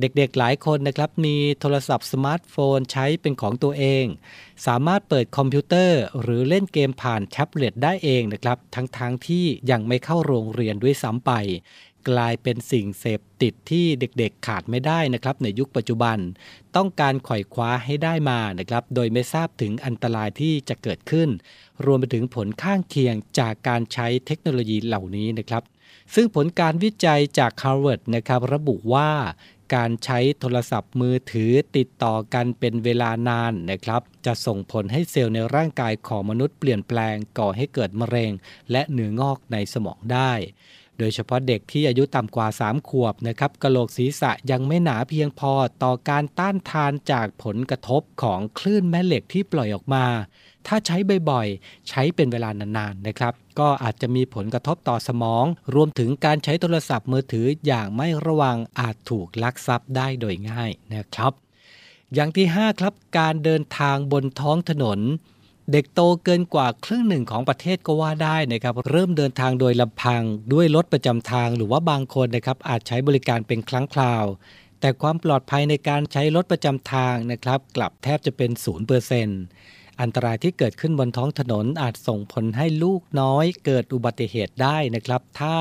[0.01, 4.05] เด็กๆหลายคนนะครับมีโทรศัพท์สมาร์ทโฟนใช้เป็นของตัวเอง
[4.67, 11.33] สามารถเปิดคอมพิวเตอร์ หรือเล่นเกมผ่านแท็บเล็ตได้เองนะครับ ทั้งๆที่ยังไม่เข้าโรงเรียนด้วยซ้ำไป
[12.09, 16.19] กลายเป็นสิ่งเสพติดที่เด็กๆขาดไม่ได้นะครับในยุคปัจจุบัน
[16.77, 21.29] ต้องการไขว่คว้าให้ได้มานะครับ โดยไม่ทราบถึงอันตรายที่จะเกิดขึ้น
[21.85, 25.63] รวมไปถึงผลข้างเคียงจากการใช้เทคโนโลยีเหล่านี้นะครับ
[26.15, 29.11] ซึ่งผลการวิจัยจาก Harvard นะครับระบุว่า
[29.75, 38.33] การใช้โทรศัพท์มือถือติดต่อกันเป็นเวลานานนะครับ จะส่งผลให้เซลล์ในร่างกายของมนุษย์เปลี่ยนแปลงก่อให้เกิดมะเร็ง
[38.73, 40.33] และเนื้องอกในสมองได้
[40.99, 50.07] โดยเฉพาะเด็กที่อายุต่ำกว่า 3 ขวบนะครับกระโหลกศีรษะยังไม่หนาเพียงพอต่อการต้านทานจากผลกระทบของคลื่นแม่เหล็กที่ปล่อยออกมา
[50.67, 50.97] ถ้าใช้
[51.31, 55.45] บ่อยๆ ใช้เป็นเวลานานๆนะครับ ก็อาจจะมีผลกระทบต่อสมอง
[55.75, 61.33] รวมถึงการใช้โทรศัพท์มือถืออย่างไม่ระวังอาจถูกลักทรัพย์ได้โดยง่ายนะครับ
[62.15, 65.01] อย่างที่ 5 ครับการเดินทางบนท้องถนน
[65.73, 74.25] เด็กโตเกินกว่าครึ่งหนึ่งของประเทศก็ว่าได้นะครับ เริ่มเดินทางโดยลำพังด้วยรถประจำทางหรือว่าบางคนนะครับอาจใช้บริการเป็นครั้งคราว
[74.81, 78.51] แต่ความปลอดภัยในการใช้รถประจำทางนะครับ กลับแทบจะเป็น
[79.27, 85.59] 0%อันตรายที่เกิดขึ้นบนท้องถนนอาจส่งผลให้ลูกน้อย เกิดอุบัติเหตุได้นะครับ ถ้า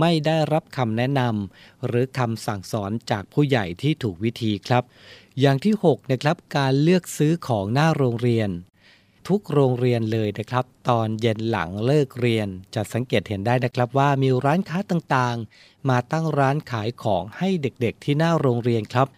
[0.00, 4.82] ไม่ได้รับคำแนะนำหรือคำสั่งสอนจากผู้ใหญ่ที่ถูกวิธีครับ
[5.40, 8.50] อย่างที่ 6 นะครับ การเลือกซื้อของหน้าโรงเรียน
[9.28, 19.08] ทุกโรงเรียนเลยนะครับ ตอนเย็นหลังเลิกเรียนจะสังเกตเห็นได้นะครับว่ามีร้านค้าต่างๆ มาตั้งร้านขายของให้เด็กๆที่หน้าโรงเรียนครับ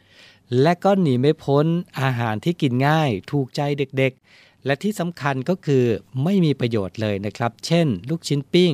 [0.63, 1.67] และก็หนีไม่พ้น
[2.03, 5.85] อาหารที่กินง่าย ถูกใจเด็กๆ และที่สำคัญก็คือ
[6.25, 8.73] ไม่มีประโยชน์เลยนะครับ เช่น ลูกชิ้นปิ้ง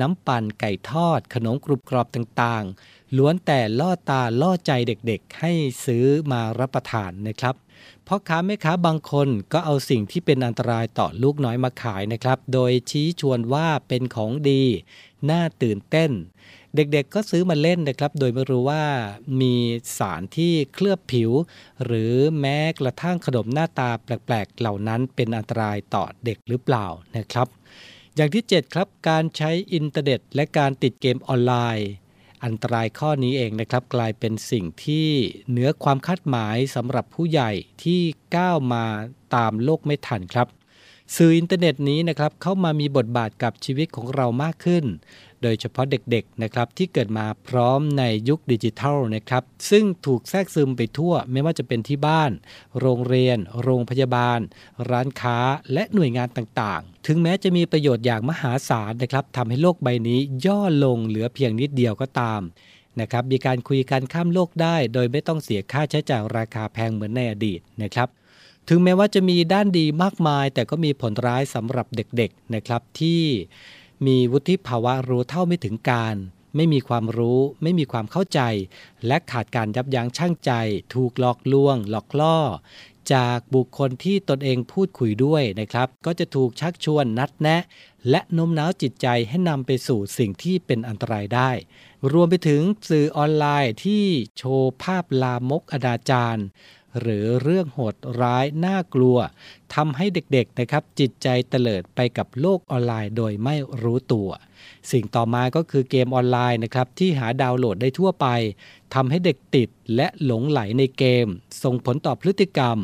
[0.00, 5.52] น้ำปั่นไก่ทอด ขนมกรุบกรอบต่างๆ ล้วนแต่ล่อตาล่อใจเด็กๆ ให้
[5.84, 7.54] ซื้อมารับประทานนะครับ
[8.08, 14.62] พ่อค้าแม่ค้าบางคนก็เอาสิ่งที่เป็นอันตรายต่อลูกน้อยมาขายนะครับ โดยชี้ชวนว่าเป็นของดี
[15.30, 16.10] น่าตื่นเต้น
[16.76, 18.84] เด็กๆก็ซื้อมาเล่นนะครับ โดยไม่รู้ว่า
[19.40, 19.54] มี
[19.98, 21.30] สารที่เคลือบผิว
[21.84, 26.86] หรือแม้กระทั่งขนมหน้าตาแปลกๆ เหล่านั้นเป็นอันตรายต่อเด็กหรือเปล่า
[27.16, 27.48] นะครับ
[28.16, 31.88] อย่างที่ 7 ครับ การใช้อินเทอร์เน็ต และการติดเกมออนไลน์
[32.44, 35.08] อันตรายข้อนี้เองนะครับ กลายเป็นสิ่งที่
[35.48, 37.50] เหนือความคาดหมายสำหรับผู้ใหญ่
[37.82, 38.00] ที่
[38.36, 38.84] ก้าวมา
[39.34, 40.48] ตามโลกไม่ทันครับ
[41.16, 44.84] สื่ออินเทอร์เน็ตนี้นะครับเข้ามามีบทบาทกับชีวิตของเรามากขึ้น
[45.42, 52.30] โดยเฉพาะเด็กๆนะครับที่เกิดมาพร้อมในยุคดิจิทัลนะครับซึ่งถูกแทรกซึมไปทั่วไม่ว่าจะเป็นที่บ้าน
[52.80, 54.40] โรงเรียน โรงพยาบาล
[54.90, 55.38] ร้านค้า
[55.72, 62.40] และหน่วยงานต่างๆ ถึงแม้จะมีประโยชน์อย่างมหาศาลนะครับทำให้โลกใบนี้ย่อลงเหลือเพียงนิดเดียวก็ตาม
[63.00, 68.08] นะครับมีการคุยกันข้ามโลกได้ โดยไม่ต้องเสียค่าใช้จ่ายราคาแพงเหมือนในอดีตนะครับ
[68.68, 73.22] ถึงแม้ว่าจะมีด้านดีมากมาย แต่ก็มีผลร้ายสำหรับเด็กๆนะครับที่
[74.06, 76.16] มีวุฒิภาวะรู้เท่าไม่ถึงการ
[76.56, 78.40] ไม่มีความรู้ ไม่มีความเข้าใจ
[79.06, 80.52] และขาดการยับยั้งชั่งใจ
[80.94, 82.38] ถูกหลอกลวง หลอกล่อ
[83.12, 87.62] จากบุคคลที่ตนเองพูดคุยด้วยนะครับ ก็จะถูกชักชวนนัดแนะ
[88.10, 91.50] และโน้มน้าวจิตใจให้นำไปสู่สิ่งที่เป็นอันตรายได้
[92.12, 94.04] รวมไปถึงสื่อออนไลน์ที่
[94.36, 96.40] โชว์ภาพลามกอนาจาร
[97.00, 99.16] หรือเรื่องโหดร้ายน่ากลัว
[99.74, 104.28] ทำให้เด็กๆนะครับจิตใจเตลิดไปกับโลกออนไลน์โดยไม่รู้ตัว
[104.92, 108.26] สิ่งต่อมาก็คือเกมออนไลน์นะครับที่หาดาวน์โหลดได้ทั่วไป
[108.94, 111.26] ทำให้เด็กติดและหลงไหลในเกม
[111.62, 112.78] ส่งผลต่อพฤติกรรม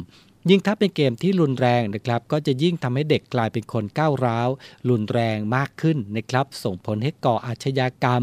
[0.48, 4.48] ยิ่งถ้าเป็นเกมที่รุนแรงนะครับก็จะยิ่งทำให้เด็กกลายเป็นคนก้าวร้าว
[4.90, 8.22] รุนแรงมากขึ้นนะครับ ส่งผลให้ก่ออาชญากรรม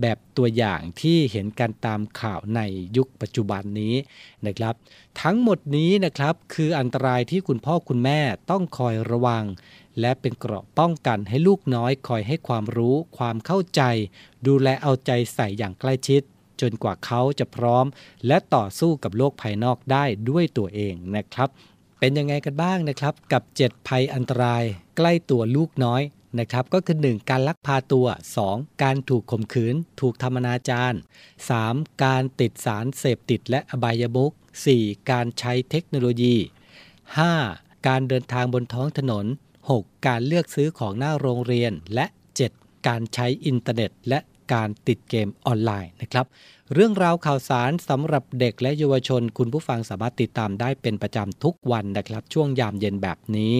[0.00, 2.60] แบบตัวอย่างที่เห็นกันตามข่าวใน
[2.96, 3.94] ยุคปัจจุบันนี้
[4.46, 4.74] นะครับ
[5.22, 9.44] ทั้งหมดนี้นะครับคืออันตรายที่คุณพ่อคุณแม่ต้องคอยระวัง
[10.00, 13.82] และเป็นเกราะป้องกันให้ลูกน้อยคอยให้ความรู้ ความเข้าใจ
[14.46, 16.22] ดูแลเอาใจใส่อย่างใกล้ชิด
[16.60, 17.86] จนกว่าเขาจะพร้อม
[18.26, 21.48] และต่อสู้กับโลกภายนอกได้ด้วยตัวเองนะครับ
[21.98, 24.64] เป็นยังไงกันบ้างนะครับ กับ 7 ภัยอันตราย
[24.96, 26.02] ใกล้ตัวลูกน้อย
[26.38, 27.30] นะครับก็คือ 1.
[27.30, 28.06] การลักพาตัว
[28.44, 28.82] 2.
[28.82, 30.96] การถูกข่มขืน ถูกทำอนาจาร
[31.48, 32.04] 3.
[32.04, 34.32] การติดสารเสพติดและอบายมุข
[34.70, 35.10] 4.
[35.10, 36.36] การใช้เทคโนโลยี
[37.10, 37.86] 5.
[37.88, 39.26] การเดินทางบนท้องถนน
[39.66, 40.06] 6.
[40.06, 42.06] การเลือกซื้อของหน้าโรงเรียนและ
[42.46, 42.88] 7.
[42.88, 44.18] การใช้อินเทอร์เน็ต และ
[44.52, 46.26] การติดเกมออนไลน์นะครับ
[46.74, 53.56] เรื่องราวข่าวสารสำหรับเด็กและเยาวชน คุณผู้ฟังสามารถติดตามได้เป็นประจำทุกวันนะครับ ช่วงยามเย็นแบบนี้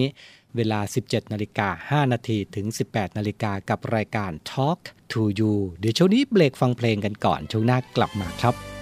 [0.55, 4.79] เวลา 17นาฬิกา5นาทีถึง 18นาฬิกากับรายการ Talk
[5.11, 8.80] to You เดี๋ยวช่วงนี้เบรกฟังเพลงกันก่อนช่วงหน้ากลับมาครับ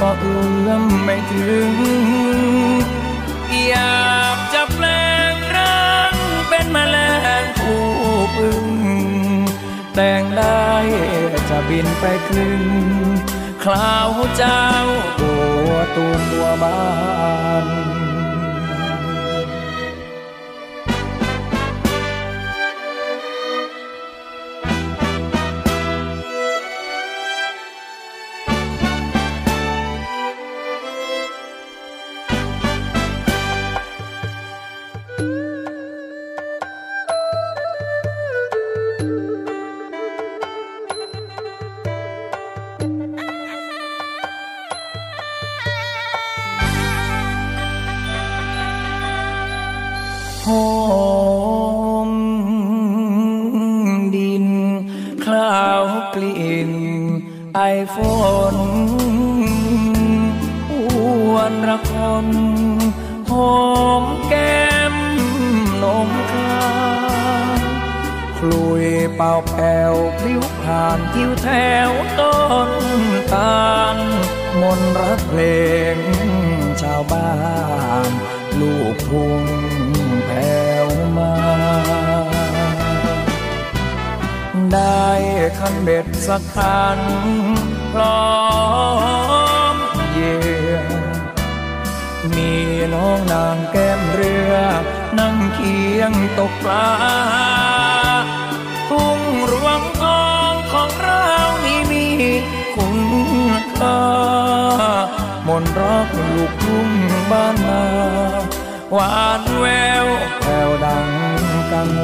[0.00, 1.72] ก็เอื้อมไม่ถึง
[3.68, 4.86] อยากจะแปล
[5.32, 6.14] งร่าง
[6.48, 6.96] เป็นแมล
[7.42, 7.84] งผู้
[8.36, 8.66] พึ่ง
[9.94, 10.70] แต่งได้
[11.50, 12.62] จะบินไปคลึง
[13.64, 14.66] คลาวเจ้า
[15.20, 15.34] ตั
[15.66, 16.84] วตูมตัวบ้า
[17.64, 17.66] น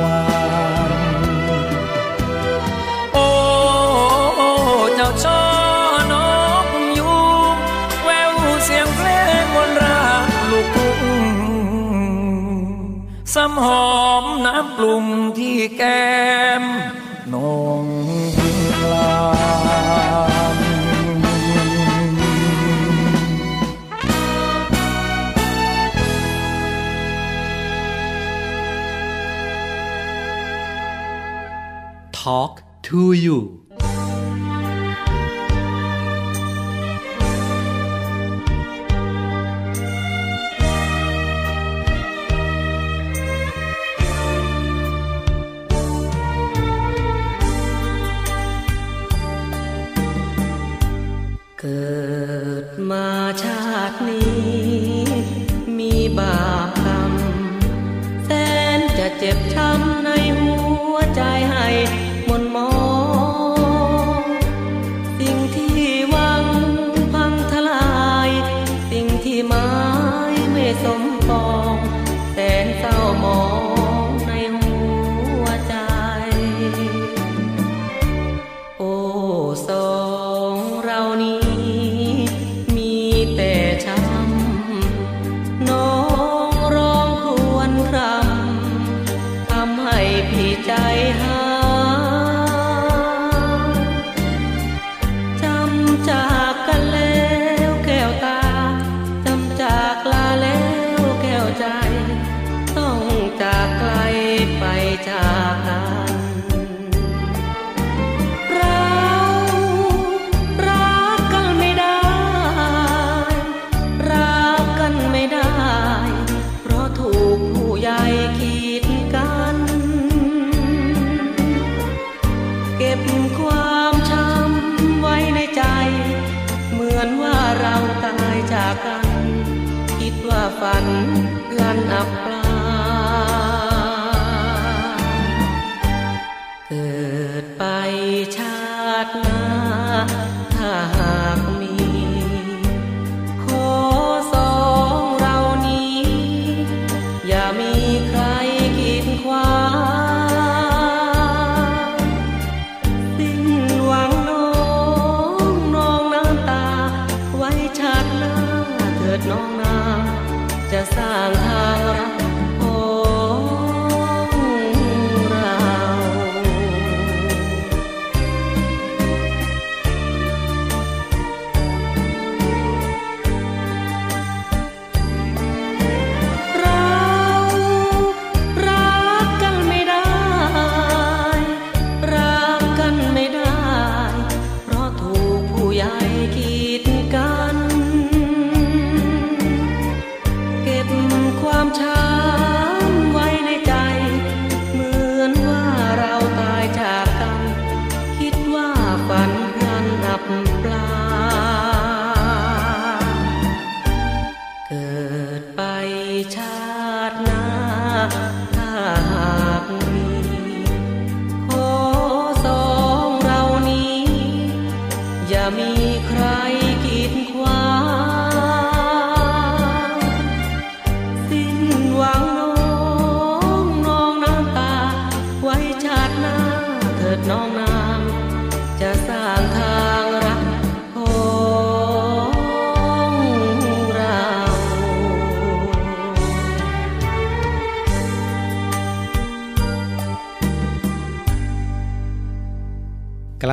[0.03, 0.21] วา
[0.89, 1.21] ง
[3.15, 3.27] โอ้
[4.95, 5.43] เจ้าชอ
[6.13, 6.15] น
[6.65, 6.67] ก
[6.99, 7.17] ยุ
[7.55, 7.57] ง
[8.05, 8.33] แวว
[8.65, 9.09] เสียงเพล
[9.43, 10.03] งวนรา
[10.51, 11.01] ลูกกุ้ง
[13.35, 15.07] ซ้ำหอมน้ำปลุ่ม
[15.39, 16.13] ที่แก้
[16.61, 16.63] ม
[17.33, 17.35] น
[17.85, 17.87] ง
[18.37, 18.51] พิ
[18.93, 19.13] ลา
[32.23, 33.62] talk to you.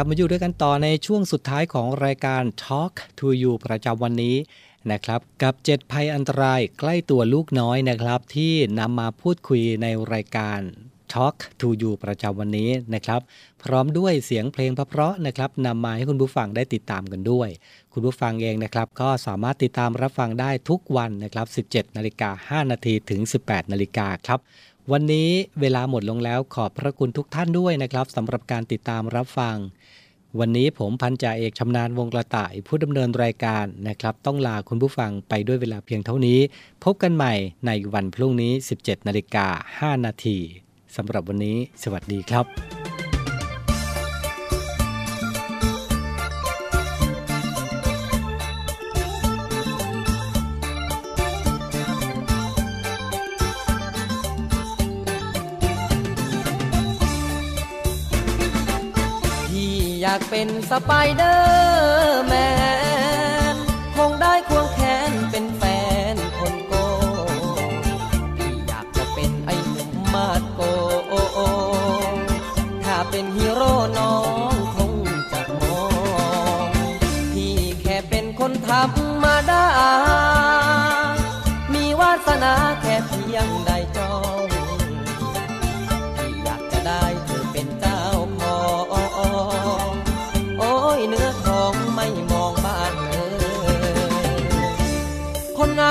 [0.02, 4.36] ลับมาอยู่ด้วยกันต่อในช่วงสุดท้ายของรายการ Talk to You ประจำวันนี้
[4.92, 10.60] นะครับกับ 7 ภัยอันตรายใกล้ตัวลูกน้อยนะครับ ที่นำมาพูดคุยในรายการ
[11.14, 13.22] Talk to You ประจำวันนี้นะครับ
[13.64, 17.50] พร้อมด้วยเสียงเพลงเพราะๆนะครับนำมาให้คุณผู้ฟังได้ติดตามกันด้วย
[17.94, 24.42] คุณผู้ฟังเองนะครับ ก็สามารถติดตามรับฟังได้ทุกวันนะครับ 17นาฬิกา5นาทีถึง 18นาฬิกาครับ
[24.94, 25.30] วันนี้
[25.62, 29.56] เวลาหมดลงแล้วขอบพระคุณทุกท่านด้วยนะครับสำหรับการติดตามรับฟัง
[30.40, 36.40] วันนี้ผมพันจ่าเอกชำนาญวงกระต่ายผู้ดำเนินรายการนะครับ ต้องลาคุณผู้ฟังไปด้วยเวลาเพียงเท่านี้
[36.84, 37.34] พบกันใหม่
[37.68, 39.48] ในวันพรุ่งนี้ 17 นาฬิกา
[39.96, 40.38] 5 นาที
[40.96, 42.79] สำหรับวันนี้ สวัสดีครับ
[60.30, 62.34] เป็นสไปเดอร์แม
[63.54, 63.56] น
[63.96, 64.34] คงได้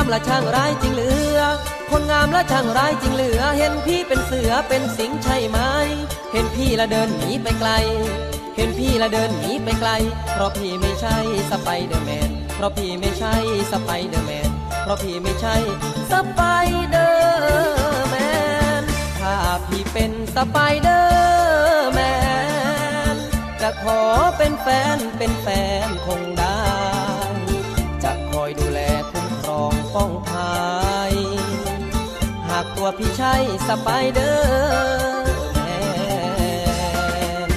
[0.09, 1.41] คนงามละช่างร้ายจริงเหลือ
[1.91, 5.59] คนงามละช่างร้ายจริงเหลือ เห็นพี่เป็นเสือเป็นสิงใช่ไหม
[6.33, 7.71] เห็นพี่ละเดินหนีไปไกล
[8.57, 9.91] เห็นพี่ละเดินหนีไปไกล
[10.33, 11.17] เพราะพี่ไม่ใช่
[11.51, 13.35] สไปเดอร์แมน เพราะพี่ไม่ใช่
[13.73, 14.51] สไปเดอร์แมน
[14.83, 15.57] เพราะพี่ไม่ใช่
[16.11, 16.41] สไป
[16.91, 18.17] เดอร์แม
[18.81, 18.83] น
[19.21, 19.37] ถ้า
[19.67, 22.01] พี่เป็นสไปเดอร์แม
[23.15, 23.17] น
[23.63, 24.01] จะขอ
[24.37, 25.47] เป็นแฟนเป็นแฟ
[25.87, 26.58] นคงได้
[29.65, 30.57] องป้องภั
[31.13, 31.15] ย
[32.49, 33.35] หากตัวพี่ใช่
[33.69, 35.59] สไปเดอร์แม
[37.49, 37.51] น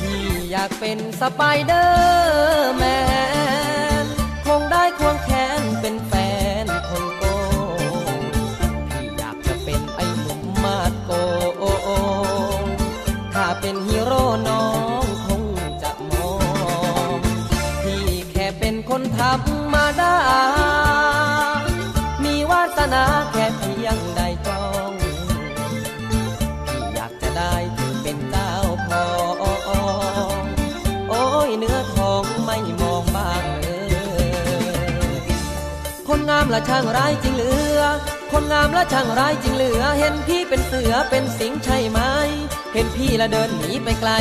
[0.00, 3.07] พี่อยากเป็นสไปเดอร์แมน
[36.58, 37.80] คนงามละช่างร้ายจริงเหลือ
[38.32, 42.00] คนงามละช่างร้ายจริงเหลือ เห็นพี่เป็นเสือเป็นสิงใช่ไหม
[42.74, 44.12] เห็นพี่ละเดินหนีไปไกล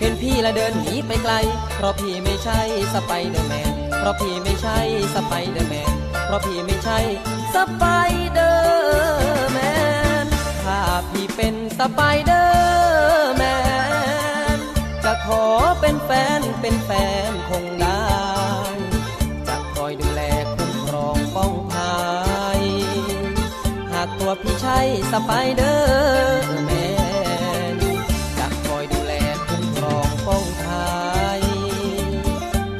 [0.00, 1.34] เห็นพี่ละเดินหนีไปไกล
[1.76, 2.60] เพราะพี่ไม่ใช่
[2.94, 4.78] สไปเดอร์แมน เพราะพี่ไม่ใช่
[5.14, 5.92] สไปเดอร์แมน
[6.26, 6.98] เพราะพี่ไม่ใช่
[7.54, 7.84] สไป
[8.32, 9.58] เดอร์แม
[10.24, 10.26] น
[10.64, 10.80] ถ้า
[11.10, 12.29] พี่เป็นสไปเด
[25.26, 25.74] ไปเดอ
[26.66, 26.88] แม่
[28.38, 29.12] จะคอยดูแล
[29.46, 30.90] คุ้มครองป้องภั
[31.38, 31.40] ย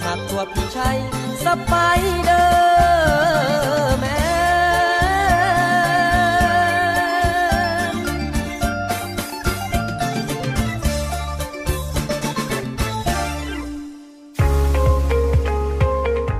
[0.02, 0.98] หากตัวพี่ชัย
[1.44, 1.74] สไป
[2.26, 2.29] เด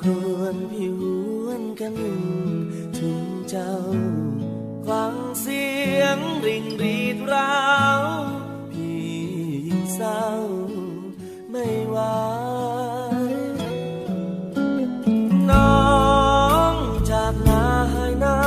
[0.00, 1.94] ครวนพิวนกัน
[2.98, 3.74] ถึงเจ้า
[4.88, 5.64] ฟังเสี
[5.98, 7.58] ยงริ่งรีดรา
[8.00, 8.02] ว
[8.70, 9.04] พี่
[9.66, 10.24] ยิ่งเศร้า
[11.50, 11.98] ไม่ไหว
[15.50, 15.80] น้อ
[16.72, 16.74] ง
[17.10, 17.62] จากนา
[17.92, 18.38] หายหน้า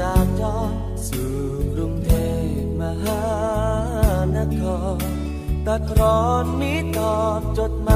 [0.00, 0.56] จากจอ
[1.08, 1.34] สู่
[1.74, 2.10] กรุงเท
[2.60, 3.24] พมหา
[4.36, 4.60] นค
[4.96, 5.00] ร
[5.66, 7.90] ตัดร้อนมีตอบจดม